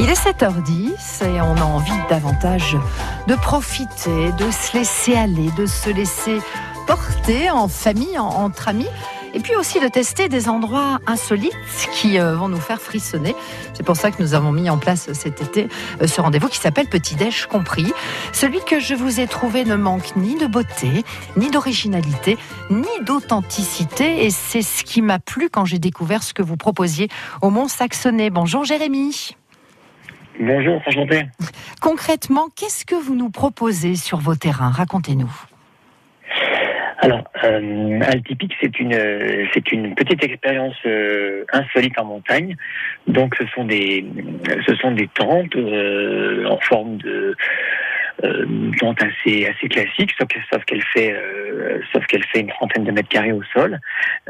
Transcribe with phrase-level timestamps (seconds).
[0.00, 2.76] Il est 7h10 et on a envie davantage
[3.26, 6.38] de profiter, de se laisser aller, de se laisser
[6.86, 8.86] porter en famille, entre amis.
[9.34, 11.52] Et puis aussi de tester des endroits insolites
[11.92, 13.34] qui euh, vont nous faire frissonner.
[13.74, 15.68] C'est pour ça que nous avons mis en place cet été
[16.00, 17.92] euh, ce rendez-vous qui s'appelle Petit Déj compris.
[18.32, 21.04] Celui que je vous ai trouvé ne manque ni de beauté,
[21.36, 22.38] ni d'originalité,
[22.70, 24.24] ni d'authenticité.
[24.24, 27.08] Et c'est ce qui m'a plu quand j'ai découvert ce que vous proposiez
[27.42, 28.30] au Mont Saxonnet.
[28.30, 29.36] Bonjour Jérémy.
[30.40, 31.22] Bonjour, enchanté.
[31.80, 34.70] Concrètement, qu'est-ce que vous nous proposez sur vos terrains?
[34.70, 35.30] Racontez-nous.
[37.00, 38.96] Alors, euh, Altipic, c'est une
[39.54, 42.56] c'est une petite expérience euh, insolite en montagne.
[43.06, 44.04] Donc, ce sont des
[44.66, 47.36] ce sont des tentes euh, en forme de
[48.24, 52.82] euh, tente assez assez classique, sauf, sauf qu'elle fait euh, sauf qu'elle fait une trentaine
[52.82, 53.78] de mètres carrés au sol,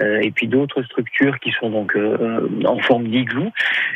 [0.01, 1.97] euh, et puis d'autres structures qui sont donc
[2.67, 3.51] en forme d'igloo,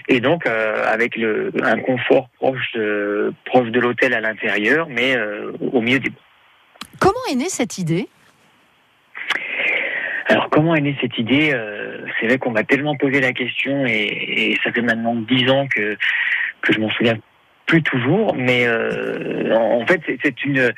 [0.09, 5.15] et donc avec le, un confort proche de proche de l'hôtel à l'intérieur, mais
[5.61, 6.11] au milieu des.
[6.99, 8.09] Comment est née cette idée?
[10.27, 11.55] Alors comment est née cette idée?
[12.19, 15.67] C'est vrai qu'on m'a tellement posé la question et, et, ça fait maintenant dix ans
[15.67, 15.99] que
[16.63, 17.19] que je m'en souviens
[17.73, 20.75] plus toujours, mais euh, en fait, c'est une,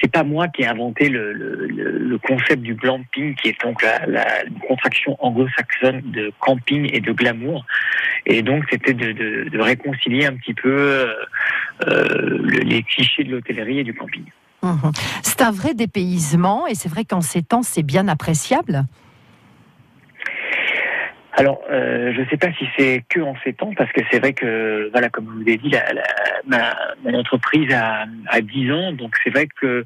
[0.00, 5.16] c'est pas moi qui ai inventé le, concept du glamping, qui est donc la, contraction
[5.18, 7.66] anglo-saxonne de camping et de glamour.
[8.26, 11.08] Et donc, c'était de, réconcilier un petit peu
[11.88, 14.24] euh, les clichés de l'hôtellerie et du camping.
[14.62, 14.92] Mmh.
[15.22, 18.84] C'est un vrai dépaysement, et c'est vrai qu'en ces temps, c'est bien appréciable.
[21.38, 24.20] Alors, euh, je ne sais pas si c'est que en ces temps, parce que c'est
[24.20, 26.02] vrai que, voilà, comme je vous l'ai dit, la, la,
[26.46, 29.84] ma, mon entreprise a, a 10 ans, donc c'est vrai que,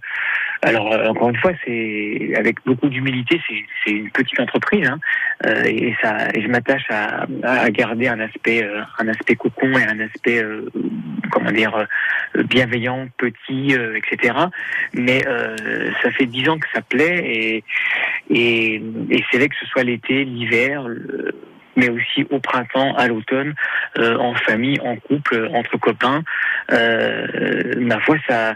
[0.62, 3.40] alors euh, encore une fois, c'est avec beaucoup d'humilité,
[3.84, 5.00] c'est une petite entreprise, hein,
[5.44, 9.76] euh, et ça, et je m'attache à, à, garder un aspect, euh, un aspect cocon
[9.76, 10.70] et un aspect, euh,
[11.32, 11.84] comment dire,
[12.44, 14.34] bienveillant, petit, etc.
[14.94, 15.24] Mais
[16.02, 17.64] ça fait 10 ans que ça plaît, et
[18.30, 18.80] et,
[19.10, 20.86] et c'est vrai que ce soit l'été, l'hiver,
[21.76, 23.54] mais aussi au printemps, à l'automne,
[23.98, 26.22] euh, en famille, en couple, entre copains.
[26.72, 28.54] Euh, ma foi, ça,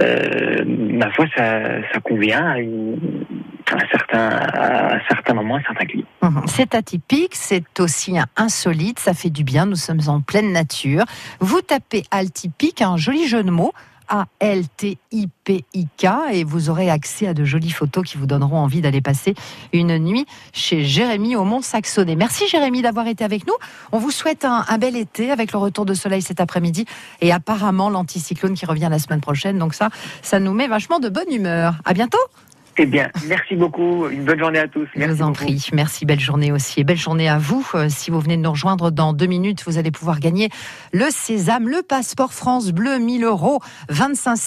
[0.00, 3.24] euh, ma foi, ça, ça convient à, une,
[3.70, 6.06] à, un certain, à un certain moment, à certains clients.
[6.22, 6.42] Mhm.
[6.46, 9.66] C'est atypique, c'est aussi insolite, ça fait du bien.
[9.66, 11.04] Nous sommes en pleine nature.
[11.40, 13.72] Vous tapez Altipique, un joli jeu de mots.
[14.08, 19.34] A-L-T-I-P-I-K et vous aurez accès à de jolies photos qui vous donneront envie d'aller passer
[19.72, 22.16] une nuit chez Jérémy au Mont-Saxonnet.
[22.16, 23.54] Merci Jérémy d'avoir été avec nous.
[23.92, 26.84] On vous souhaite un, un, bel été avec le retour de soleil cet après-midi
[27.20, 29.58] et apparemment l'anticyclone qui revient la semaine prochaine.
[29.58, 29.90] Donc ça,
[30.22, 31.76] ça nous met vachement de bonne humeur.
[31.84, 32.18] À bientôt.
[32.76, 34.08] Eh bien, merci beaucoup.
[34.08, 34.88] Une bonne journée à tous.
[34.96, 35.44] Merci Je vous en beaucoup.
[35.44, 35.66] prie.
[35.72, 36.04] Merci.
[36.06, 36.80] Belle journée aussi.
[36.80, 37.64] Et belle journée à vous.
[37.74, 40.48] Euh, si vous venez de nous rejoindre dans deux minutes, vous allez pouvoir gagner
[40.92, 44.36] le Sésame, le passeport France Bleu, 1000 euros, 25